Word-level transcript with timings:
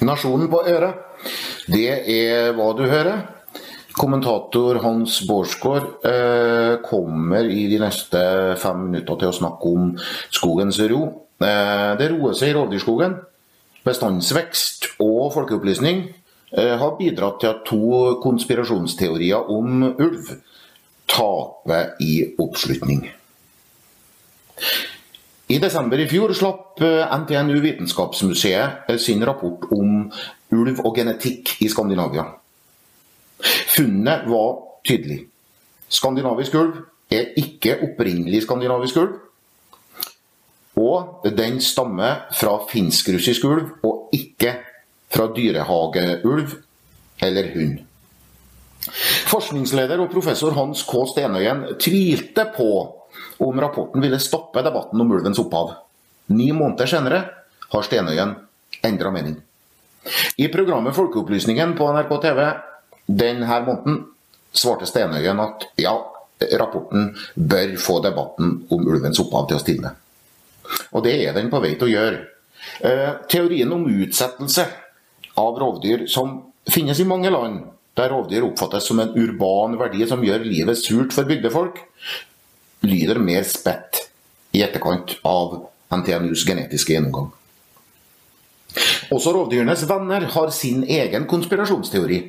Nasjonen 0.00 0.48
på 0.48 0.62
øret, 0.64 0.96
det 1.68 1.90
er 2.08 2.54
hva 2.56 2.70
du 2.76 2.86
hører. 2.88 3.18
Kommentator 4.00 4.78
Hans 4.80 5.18
Bårdsgaard 5.28 6.06
eh, 6.08 6.78
kommer 6.86 7.44
i 7.44 7.66
de 7.68 7.80
neste 7.82 8.20
fem 8.62 8.86
minutter 8.86 9.18
til 9.20 9.28
å 9.28 9.36
snakke 9.36 9.72
om 9.74 9.90
skogens 10.32 10.78
ro. 10.88 11.02
Eh, 11.42 11.90
det 12.00 12.08
roer 12.14 12.38
seg 12.38 12.52
i 12.52 12.56
rovdyrskogen. 12.56 13.18
Bestandsvekst 13.84 14.88
og 15.04 15.34
folkeopplysning 15.36 16.06
eh, 16.06 16.76
har 16.80 16.96
bidratt 16.96 17.42
til 17.42 17.52
at 17.52 17.64
to 17.68 18.16
konspirasjonsteorier 18.24 19.52
om 19.52 19.84
ulv 19.90 20.32
taper 21.10 21.96
i 22.00 22.22
oppslutning. 22.40 23.04
I 25.50 25.58
desember 25.58 25.98
i 25.98 26.06
fjor 26.06 26.30
slapp 26.36 26.78
eh, 26.86 27.10
NTNU 27.18 27.56
Vitenskapsmuseet 27.64 28.90
eh, 28.90 28.98
sin 29.02 29.24
rapport 29.26 29.64
om 29.74 30.04
ulv 30.54 30.82
og 30.84 30.94
genetikk 30.94 31.56
i 31.64 31.68
Skandinavia. 31.70 32.28
Funnet 33.74 34.28
var 34.30 34.52
tydelig. 34.86 35.24
Skandinavisk 35.90 36.54
ulv 36.54 36.78
er 37.10 37.32
ikke 37.40 37.80
opprinnelig 37.82 38.44
skandinavisk 38.44 39.00
ulv. 39.02 39.18
Og 40.78 41.26
den 41.34 41.58
stammer 41.60 42.28
fra 42.36 42.54
finsk-russisk 42.70 43.44
ulv, 43.50 43.72
og 43.82 44.14
ikke 44.14 44.54
fra 45.10 45.26
dyrehageulv 45.34 46.54
eller 47.26 47.50
hund. 47.56 47.80
Forskningsleder 49.30 50.00
og 50.02 50.10
professor 50.10 50.54
Hans 50.56 50.82
K. 50.88 51.04
Stenøyen 51.12 51.62
tvilte 51.78 52.48
på 52.56 52.70
om 53.40 53.60
rapporten 53.62 54.02
ville 54.02 54.18
stoppe 54.22 54.62
debatten 54.66 55.00
om 55.00 55.12
ulvens 55.14 55.38
opphav. 55.38 55.76
Ni 56.34 56.50
måneder 56.52 56.90
senere 56.90 57.20
har 57.70 57.86
Stenøyen 57.86 58.34
endra 58.86 59.12
mening. 59.14 59.36
I 60.40 60.48
programmet 60.50 60.96
Folkeopplysningen 60.96 61.76
på 61.78 61.92
NRK 61.94 62.12
TV 62.24 62.42
denne 63.06 63.60
måneden 63.66 64.02
svarte 64.50 64.88
Stenøyen 64.88 65.40
at 65.42 65.68
ja, 65.78 65.94
rapporten 66.58 67.12
bør 67.34 67.74
få 67.78 68.00
debatten 68.02 68.54
om 68.70 68.86
ulvens 68.86 69.20
opphav 69.22 69.46
til 69.48 69.60
å 69.60 69.62
stilne. 69.62 69.94
Og 70.90 71.04
det 71.06 71.16
er 71.22 71.36
den 71.36 71.50
på 71.52 71.60
vei 71.62 71.76
til 71.76 71.86
å 71.86 71.94
gjøre. 71.94 72.22
Eh, 72.82 73.10
teorien 73.30 73.72
om 73.72 73.86
utsettelse 73.86 74.66
av 75.38 75.58
rovdyr 75.60 76.08
som 76.10 76.40
finnes 76.70 76.98
i 77.00 77.08
mange 77.08 77.30
land, 77.32 77.62
der 77.98 78.12
rovdyr 78.12 78.46
oppfattes 78.46 78.86
som 78.86 79.00
en 79.02 79.12
urban 79.18 79.76
verdi 79.80 80.06
som 80.08 80.22
gjør 80.24 80.44
livet 80.46 80.78
surt 80.78 81.14
for 81.14 81.28
bygdefolk, 81.28 81.80
lyder 82.86 83.20
mer 83.20 83.44
spett 83.48 84.06
i 84.56 84.62
etterkant 84.64 85.18
av 85.26 85.58
NTNUs 85.90 86.44
genetiske 86.46 86.94
gjennomgang. 86.94 87.30
Også 89.10 89.32
rovdyrenes 89.34 89.82
venner 89.90 90.28
har 90.30 90.52
sin 90.54 90.84
egen 90.86 91.26
konspirasjonsteori 91.30 92.20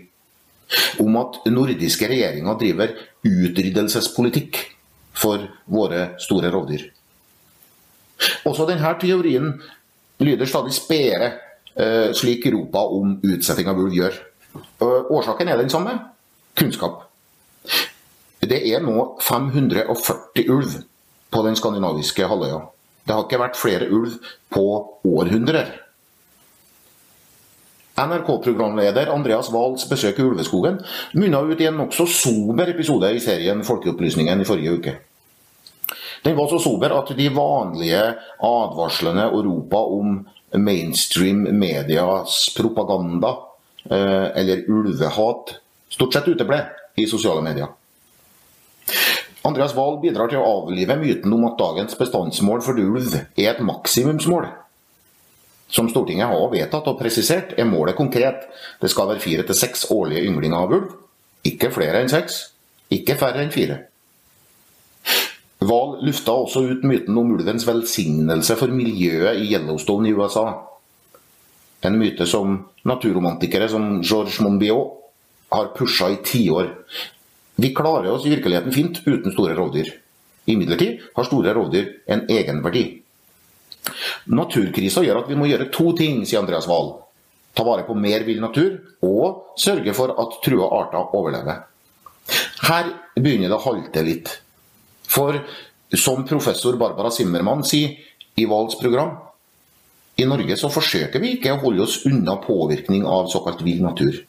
om 1.04 1.18
at 1.20 1.44
nordiske 1.52 2.08
regjeringer 2.10 2.58
driver 2.58 2.96
utryddelsespolitikk 3.28 4.58
for 5.22 5.46
våre 5.70 6.16
store 6.24 6.50
rovdyr. 6.54 6.88
Også 8.48 8.66
denne 8.70 8.94
teorien 9.02 9.54
lyder 10.22 10.50
stadig 10.50 10.74
spedere, 10.74 11.32
eh, 11.76 12.14
slik 12.14 12.46
ropa 12.54 12.86
om 12.88 13.20
utsetting 13.24 13.68
av 13.68 13.80
ulv 13.80 13.94
gjør. 13.94 14.18
Årsaken 14.82 15.48
er 15.48 15.62
den 15.62 15.70
samme 15.70 15.98
kunnskap. 16.58 17.06
Det 18.42 18.60
er 18.74 18.82
nå 18.84 19.18
540 19.22 20.50
ulv 20.50 20.80
på 21.32 21.44
den 21.46 21.56
skandinaviske 21.56 22.28
halvøya. 22.28 22.66
Det 23.06 23.16
har 23.16 23.26
ikke 23.26 23.42
vært 23.42 23.60
flere 23.60 23.88
ulv 23.94 24.18
på 24.52 24.66
århundrer. 25.08 25.72
NRK-programleder 28.02 29.12
Andreas 29.14 29.52
Wahls 29.54 29.86
besøk 29.90 30.20
i 30.20 30.26
ulveskogen 30.26 30.80
munna 31.14 31.42
ut 31.44 31.60
i 31.62 31.68
en 31.70 31.78
nokså 31.82 32.08
sober 32.10 32.72
episode 32.72 33.10
i 33.14 33.22
serien 33.22 33.64
Folkeopplysningen 33.68 34.42
i 34.42 34.48
forrige 34.48 34.76
uke. 34.78 34.94
Den 36.24 36.38
var 36.38 36.50
så 36.50 36.60
sober 36.62 36.94
at 36.96 37.12
de 37.18 37.30
vanlige 37.34 38.02
advarslene 38.46 39.28
og 39.32 39.46
ropa 39.46 39.82
om 40.00 40.20
mainstream 40.58 41.48
medias 41.58 42.56
propaganda, 42.58 43.30
eh, 43.30 43.51
eller 43.90 44.66
ulvehat, 44.70 45.56
stort 45.90 46.14
sett 46.14 46.28
uteble 46.28 46.60
i 46.96 47.08
sosiale 47.10 47.42
medier. 47.46 47.72
Andreas 49.48 49.74
Wahl 49.74 49.98
bidrar 50.04 50.30
til 50.30 50.42
å 50.42 50.50
avlive 50.62 50.98
myten 51.02 51.34
om 51.34 51.48
at 51.50 51.58
dagens 51.58 51.98
bestandsmål 51.98 52.62
for 52.62 52.78
ulv 52.78 53.16
er 53.18 53.48
et 53.56 53.64
maksimumsmål. 53.66 54.46
Som 55.72 55.88
Stortinget 55.90 56.30
har 56.30 56.52
vedtatt 56.52 56.90
og 56.92 57.00
presisert, 57.00 57.56
er 57.58 57.66
målet 57.66 57.98
konkret. 57.98 58.44
Det 58.82 58.92
skal 58.92 59.08
være 59.10 59.24
fire 59.24 59.46
til 59.48 59.58
seks 59.58 59.88
årlige 59.94 60.28
ynglinger 60.28 60.58
av 60.60 60.76
ulv. 60.76 60.90
Ikke 61.48 61.72
flere 61.74 62.04
enn 62.04 62.12
seks. 62.12 62.42
Ikke 62.92 63.16
færre 63.18 63.42
enn 63.42 63.54
fire. 63.56 63.80
Wahl 65.62 66.00
lufta 66.06 66.34
også 66.36 66.66
ut 66.68 66.84
myten 66.86 67.18
om 67.18 67.32
ulvens 67.36 67.66
velsignelse 67.66 68.58
for 68.60 68.74
miljøet 68.74 69.40
i 69.40 69.48
Yellowstone 69.54 70.10
i 70.10 70.14
USA. 70.18 70.50
En 71.82 71.98
myte 71.98 72.28
som 72.30 72.58
naturromantikere 72.86 73.70
som 73.70 74.02
Georges 74.02 74.40
Monbiot 74.40 74.98
har 75.52 75.72
pusha 75.76 76.10
i 76.14 76.20
tiår. 76.24 76.70
Vi 77.56 77.74
klarer 77.76 78.12
oss 78.12 78.26
i 78.26 78.34
virkeligheten 78.36 78.74
fint 78.74 79.02
uten 79.06 79.34
store 79.34 79.56
rovdyr. 79.58 79.90
Imidlertid 80.46 81.02
har 81.16 81.28
store 81.28 81.54
rovdyr 81.54 81.90
en 82.08 82.24
egenverdi. 82.30 82.86
Naturkrisa 84.32 85.04
gjør 85.04 85.24
at 85.24 85.32
vi 85.32 85.38
må 85.38 85.50
gjøre 85.50 85.70
to 85.74 85.92
ting, 85.98 86.22
sier 86.26 86.42
Andreas 86.42 86.70
Wahl. 86.70 86.94
Ta 87.58 87.66
vare 87.68 87.84
på 87.84 87.98
mer 87.98 88.24
vill 88.24 88.40
natur, 88.42 88.78
og 89.04 89.58
sørge 89.60 89.94
for 89.98 90.14
at 90.22 90.38
trua 90.46 90.70
arter 90.80 91.18
overlever. 91.18 91.66
Her 92.62 92.94
begynner 93.18 93.50
det 93.50 93.58
å 93.58 93.66
halte 93.66 94.06
litt. 94.06 94.32
For 95.12 95.42
som 95.98 96.24
professor 96.28 96.78
Barbara 96.80 97.12
Zimmermann 97.12 97.66
sier 97.68 97.98
i 98.40 98.48
Wahls 98.48 98.78
program, 98.80 99.18
i 100.22 100.30
Norge 100.30 100.58
så 100.60 100.70
forsøker 100.72 101.22
vi 101.22 101.36
ikke 101.36 101.56
å 101.56 101.62
holde 101.64 101.86
oss 101.86 102.02
unna 102.08 102.38
påvirkning 102.44 103.06
av 103.10 103.30
såkalt 103.32 103.64
vill 103.66 103.82
natur. 103.84 104.22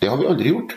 Det 0.00 0.10
har 0.10 0.18
vi 0.20 0.28
aldri 0.28 0.52
gjort. 0.52 0.76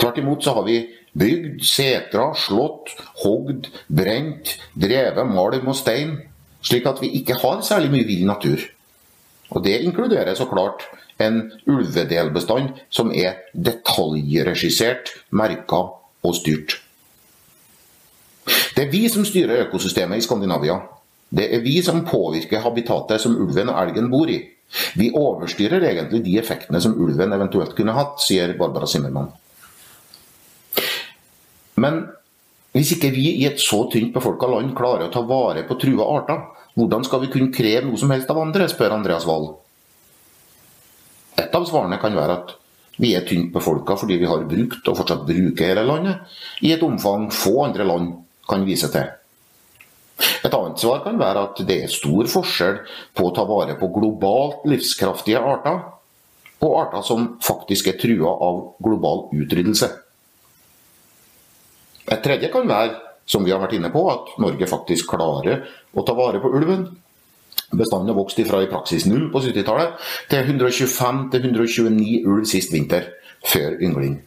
Tvert 0.00 0.20
imot 0.20 0.44
så 0.44 0.54
har 0.56 0.66
vi 0.66 0.78
bygd, 1.14 1.62
setra, 1.64 2.30
slått, 2.38 2.92
hogd, 3.22 3.68
brent, 3.86 4.56
drevet 4.74 5.30
malm 5.30 5.70
og 5.70 5.78
stein, 5.78 6.16
slik 6.64 6.88
at 6.90 7.02
vi 7.02 7.12
ikke 7.20 7.38
har 7.42 7.62
særlig 7.66 7.92
mye 7.92 8.08
vill 8.08 8.24
natur. 8.26 8.64
Og 9.54 9.62
Det 9.62 9.82
inkluderer 9.84 10.34
så 10.34 10.46
klart 10.50 10.82
en 11.18 11.52
ulvedelbestand 11.66 12.72
som 12.90 13.12
er 13.14 13.44
detaljregissert, 13.54 15.12
merka 15.30 15.84
og 16.24 16.34
styrt. 16.34 16.80
Det 18.74 18.86
er 18.86 18.90
vi 18.90 19.06
som 19.08 19.24
styrer 19.24 19.68
økosystemet 19.68 20.18
i 20.18 20.24
Skandinavia. 20.26 20.80
Det 21.34 21.46
er 21.50 21.62
vi 21.64 21.80
som 21.82 22.04
påvirker 22.06 22.62
habitatet 22.62 23.22
som 23.22 23.34
ulven 23.34 23.72
og 23.72 23.78
elgen 23.80 24.10
bor 24.12 24.30
i. 24.30 24.38
Vi 24.98 25.10
overstyrer 25.14 25.82
egentlig 25.82 26.22
de 26.24 26.36
effektene 26.40 26.80
som 26.82 26.94
ulven 26.98 27.34
eventuelt 27.34 27.74
kunne 27.78 27.94
hatt, 27.96 28.20
sier 28.22 28.54
Barbara 28.58 28.86
Zimmermann. 28.90 29.32
Men 31.82 32.04
hvis 32.74 32.94
ikke 32.96 33.12
vi 33.14 33.28
i 33.38 33.46
et 33.46 33.60
så 33.62 33.84
tynt 33.90 34.14
befolka 34.14 34.48
land 34.50 34.74
klarer 34.78 35.08
å 35.08 35.14
ta 35.14 35.22
vare 35.26 35.62
på 35.66 35.78
trua 35.78 36.06
arter, 36.16 36.40
hvordan 36.74 37.06
skal 37.06 37.22
vi 37.22 37.30
kunne 37.30 37.54
kreve 37.54 37.86
noe 37.86 37.98
som 38.00 38.10
helst 38.10 38.30
av 38.30 38.40
andre, 38.42 38.66
spør 38.70 38.96
Andreas 38.96 39.26
Wahl. 39.28 39.52
Et 41.38 41.54
av 41.54 41.66
svarene 41.66 42.00
kan 42.02 42.14
være 42.18 42.38
at 42.40 42.54
vi 43.02 43.12
er 43.18 43.26
tynt 43.26 43.52
befolka 43.54 43.96
fordi 43.98 44.20
vi 44.20 44.30
har 44.30 44.46
brukt 44.50 44.90
og 44.90 44.98
fortsatt 45.00 45.26
bruker 45.26 45.70
hele 45.70 45.86
landet, 45.86 46.22
i 46.62 46.72
et 46.74 46.82
omfang 46.82 47.28
få 47.34 47.56
andre 47.66 47.86
land 47.86 48.10
kan 48.50 48.66
vise 48.66 48.90
til. 48.90 49.06
Et 50.18 50.52
annet 50.54 50.78
svar 50.78 51.02
kan 51.02 51.18
være 51.18 51.42
at 51.48 51.60
det 51.66 51.76
er 51.84 51.92
stor 51.92 52.28
forskjell 52.30 52.80
på 53.16 53.26
å 53.26 53.34
ta 53.34 53.44
vare 53.48 53.74
på 53.80 53.90
globalt 53.94 54.66
livskraftige 54.70 55.40
arter, 55.42 55.80
og 56.64 56.76
arter 56.80 57.04
som 57.04 57.32
faktisk 57.44 57.90
er 57.90 57.98
trua 58.00 58.30
av 58.46 58.60
global 58.84 59.26
utryddelse. 59.34 59.90
Et 62.04 62.20
tredje 62.22 62.50
kan 62.52 62.68
være, 62.68 63.00
som 63.26 63.44
vi 63.44 63.52
har 63.52 63.62
vært 63.62 63.78
inne 63.78 63.90
på, 63.92 64.04
at 64.12 64.36
Norge 64.42 64.68
faktisk 64.68 65.08
klarer 65.14 65.64
å 65.96 66.04
ta 66.04 66.14
vare 66.16 66.42
på 66.42 66.52
ulven. 66.52 66.86
Bestanden 67.74 68.12
har 68.12 68.18
vokst 68.18 68.38
fra 68.46 68.60
i 68.62 68.70
praksis 68.70 69.08
null 69.08 69.30
på 69.32 69.40
70-tallet 69.42 69.96
til 70.30 70.52
125-129 70.52 72.20
ulv 72.28 72.46
sist 72.48 72.74
vinter, 72.74 73.08
før 73.44 73.80
yngling. 73.80 74.18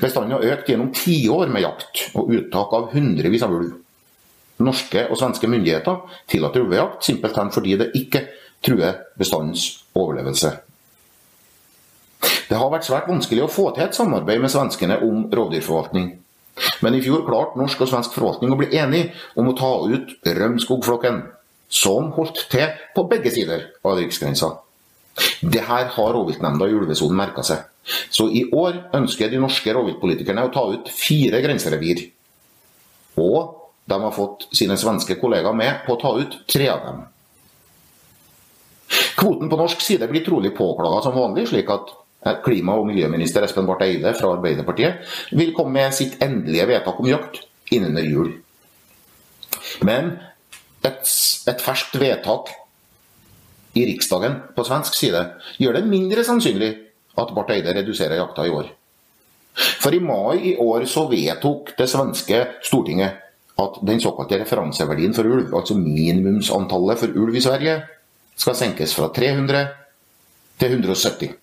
Bestanden 0.00 0.38
har 0.38 0.56
økt 0.56 0.70
gjennom 0.72 0.92
tiår 0.96 1.52
med 1.52 1.66
jakt 1.66 2.06
og 2.16 2.32
uttak 2.34 2.74
av 2.76 2.90
hundrevis 2.94 3.44
av 3.44 3.54
ulv. 3.54 3.83
Norske 4.62 5.08
og 5.10 5.18
svenske 5.18 5.48
myndigheter 5.50 6.20
tillater 6.30 6.62
ulvejakt 6.62 7.04
simpelthen 7.04 7.50
fordi 7.54 7.78
det 7.80 7.90
ikke 7.98 8.26
truer 8.64 9.00
bestandens 9.18 9.84
overlevelse. 9.94 10.52
Det 12.48 12.58
har 12.60 12.70
vært 12.70 12.86
svært 12.86 13.08
vanskelig 13.10 13.44
å 13.44 13.50
få 13.50 13.70
til 13.74 13.86
et 13.86 13.96
samarbeid 13.96 14.42
med 14.42 14.52
svenskene 14.52 15.00
om 15.04 15.26
rovdyrforvaltning. 15.32 16.12
Men 16.84 16.94
i 16.94 17.02
fjor 17.02 17.24
klarte 17.26 17.58
norsk 17.58 17.80
og 17.82 17.90
svensk 17.90 18.14
forvaltning 18.14 18.52
å 18.54 18.58
bli 18.60 18.70
enige 18.78 19.10
om 19.40 19.50
å 19.50 19.56
ta 19.58 19.72
ut 19.90 20.14
rømskogflokken. 20.24 21.24
som 21.74 22.12
holdt 22.12 22.44
til 22.52 22.68
på 22.94 23.02
begge 23.10 23.30
sider 23.34 23.62
av 23.82 23.96
riksgrensa. 23.98 24.50
Det 25.40 25.62
her 25.64 25.88
har 25.90 26.12
rovviltnemnda 26.14 26.68
i 26.68 26.74
ulvesonen 26.76 27.16
merka 27.16 27.42
seg. 27.42 27.64
Så 28.10 28.28
i 28.30 28.44
år 28.52 28.76
ønsker 28.94 29.32
de 29.32 29.40
norske 29.42 29.72
rovviltpolitikerne 29.74 30.44
å 30.44 30.52
ta 30.54 30.62
ut 30.70 30.92
fire 30.92 31.40
grenserevir. 31.42 32.04
Og 33.18 33.63
de 33.84 34.02
har 34.02 34.14
fått 34.14 34.48
sine 34.56 34.76
svenske 34.80 35.16
kollegaer 35.20 35.56
med 35.56 35.82
på 35.86 35.94
å 35.94 36.00
ta 36.00 36.14
ut 36.20 36.38
tre 36.50 36.68
av 36.72 36.86
dem. 36.86 37.02
Kvoten 39.18 39.50
på 39.50 39.58
norsk 39.58 39.82
side 39.82 40.08
blir 40.10 40.24
trolig 40.24 40.54
påklaga 40.56 41.02
som 41.04 41.16
vanlig, 41.16 41.48
slik 41.50 41.70
at 41.72 41.92
klima- 42.44 42.76
og 42.80 42.88
miljøminister 42.88 43.44
Espen 43.44 43.66
Barth 43.68 43.84
Eide 43.84 44.14
fra 44.16 44.32
Arbeiderpartiet 44.36 45.04
vil 45.36 45.52
komme 45.56 45.76
med 45.80 45.96
sitt 45.96 46.16
endelige 46.24 46.68
vedtak 46.70 47.00
om 47.00 47.08
jakt 47.08 47.42
innunder 47.74 48.06
jul. 48.06 48.30
Men 49.84 50.14
et, 50.84 51.04
et 51.48 51.64
ferskt 51.64 51.96
vedtak 52.00 52.52
i 53.74 53.84
Riksdagen 53.88 54.38
på 54.56 54.64
svensk 54.64 54.96
side 54.96 55.20
gjør 55.60 55.80
det 55.80 55.90
mindre 55.90 56.24
sannsynlig 56.24 56.70
at 57.20 57.34
Barth 57.34 57.52
Eide 57.54 57.74
reduserer 57.76 58.20
jakta 58.20 58.46
i 58.46 58.54
år. 58.54 58.70
For 59.54 59.94
i 59.94 60.02
mai 60.02 60.40
i 60.50 60.56
år 60.58 60.86
så 60.90 61.06
vedtok 61.10 61.74
det 61.78 61.86
svenske 61.90 62.40
Stortinget 62.64 63.23
at 63.60 63.78
den 63.86 64.00
såkalte 64.02 64.40
referanseverdien 64.40 65.14
for 65.14 65.28
ulv, 65.30 65.54
altså 65.54 65.76
minimumsantallet 65.78 66.98
for 66.98 67.18
ulv 67.22 67.36
i 67.36 67.42
Sverige, 67.44 67.78
skal 68.36 68.56
senkes 68.58 68.94
fra 68.96 69.08
300 69.14 69.66
til 70.58 70.76
170. 70.80 71.34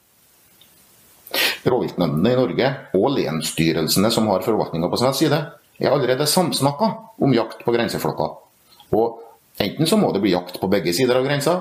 Rovviltnemndene 1.72 2.34
i 2.34 2.40
Norge 2.40 2.72
og 2.98 3.14
lensstyrelsene 3.16 4.12
som 4.12 4.28
har 4.32 4.44
forvaltninga 4.44 4.90
på 4.92 5.00
svensk 5.00 5.24
side, 5.24 5.40
er 5.82 5.94
allerede 5.94 6.28
samsnakka 6.28 6.90
om 7.24 7.34
jakt 7.34 7.64
på 7.66 7.74
grenseflokker. 7.74 8.34
Og 8.92 9.22
enten 9.62 9.88
så 9.88 9.98
må 9.98 10.12
det 10.12 10.22
bli 10.24 10.34
jakt 10.36 10.60
på 10.60 10.70
begge 10.72 10.94
sider 10.94 11.18
av 11.18 11.26
grensa, 11.26 11.56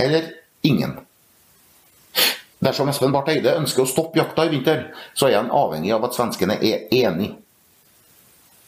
eller 0.00 0.32
ingen. 0.66 0.96
Dersom 2.58 2.88
Espen 2.88 3.12
Barth 3.12 3.30
Eide 3.30 3.58
ønsker 3.60 3.84
å 3.84 3.90
stoppe 3.90 4.18
jakta 4.18 4.46
i 4.46 4.52
vinter, 4.54 4.88
så 5.14 5.28
er 5.28 5.42
han 5.42 5.52
avhengig 5.52 5.92
av 5.94 6.06
at 6.08 6.16
svenskene 6.16 6.56
er 6.64 6.88
enig. 6.94 7.34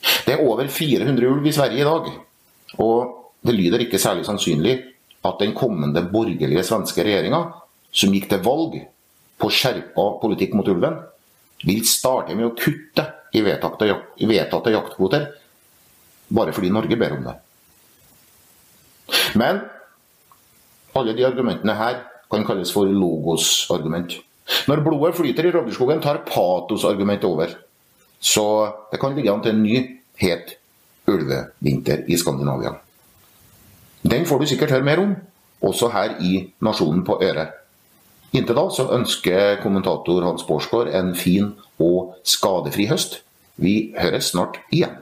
Det 0.02 0.34
er 0.34 0.44
over 0.44 0.68
400 0.70 1.28
ulv 1.28 1.46
i 1.48 1.54
Sverige 1.54 1.82
i 1.82 1.88
dag, 1.88 2.10
og 2.78 3.14
det 3.46 3.54
lyder 3.54 3.84
ikke 3.84 4.00
særlig 4.00 4.26
sannsynlig 4.26 4.76
at 5.26 5.40
den 5.40 5.54
kommende 5.56 6.02
borgerlige 6.12 6.64
svenske 6.66 7.04
regjeringa, 7.04 7.42
som 7.92 8.12
gikk 8.14 8.28
til 8.30 8.42
valg 8.44 8.76
på 9.38 9.50
skjerpa 9.50 10.04
politikk 10.22 10.54
mot 10.58 10.68
ulven, 10.68 10.98
vil 11.66 11.82
starte 11.86 12.36
med 12.38 12.46
å 12.46 12.54
kutte 12.58 13.04
i 13.34 13.42
vedtatte, 13.44 13.88
vedtatte 14.20 14.74
jaktkvoter, 14.74 15.26
bare 16.28 16.54
fordi 16.54 16.70
Norge 16.72 16.98
ber 17.00 17.16
om 17.16 17.26
det. 17.26 17.34
Men 19.38 19.62
alle 20.98 21.14
de 21.16 21.26
argumentene 21.26 21.76
her 21.78 22.02
kan 22.30 22.44
kalles 22.46 22.72
for 22.74 22.88
logos-argument. 22.88 24.18
Når 24.68 24.82
blodet 24.84 25.16
flyter 25.16 25.48
i 25.48 25.52
rovdyrskogen, 25.52 26.00
tar 26.04 26.22
patos-argumentet 26.28 27.28
over. 27.28 27.52
Så 28.20 28.44
det 28.93 29.00
kan 29.00 29.15
ligge 29.15 29.32
an 29.32 29.43
til 29.43 29.55
en 29.55 29.62
ny 29.62 29.79
het 30.19 30.56
ulvevinter 31.09 32.05
i 32.09 32.17
Skandinavia. 32.19 32.75
Den 34.03 34.26
får 34.26 34.38
du 34.38 34.47
sikkert 34.47 34.70
høre 34.75 34.87
mer 34.87 35.03
om, 35.03 35.15
også 35.62 35.88
her 35.94 36.19
i 36.23 36.53
Nasjonen 36.61 37.05
på 37.05 37.19
øret. 37.23 37.55
Inntil 38.32 38.59
da 38.59 38.67
så 38.70 38.91
ønsker 38.93 39.62
kommentator 39.62 40.25
Hans 40.26 40.44
Borsgaard 40.44 40.93
en 40.94 41.15
fin 41.17 41.55
og 41.81 42.15
skadefri 42.25 42.87
høst. 42.91 43.23
Vi 43.56 43.94
høres 43.99 44.35
snart 44.35 44.61
igjen. 44.70 44.99